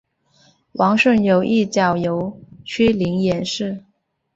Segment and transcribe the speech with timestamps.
[0.71, 3.85] 王顺友一角由邱林饰演。